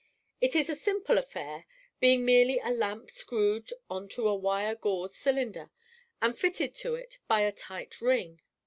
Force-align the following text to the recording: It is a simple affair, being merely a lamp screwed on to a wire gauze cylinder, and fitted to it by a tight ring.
It 0.41 0.55
is 0.55 0.67
a 0.67 0.75
simple 0.75 1.19
affair, 1.19 1.67
being 1.99 2.25
merely 2.25 2.57
a 2.57 2.71
lamp 2.71 3.11
screwed 3.11 3.69
on 3.87 4.07
to 4.09 4.27
a 4.27 4.35
wire 4.35 4.73
gauze 4.73 5.15
cylinder, 5.15 5.69
and 6.19 6.35
fitted 6.35 6.73
to 6.77 6.95
it 6.95 7.19
by 7.27 7.41
a 7.41 7.51
tight 7.51 8.01
ring. 8.01 8.41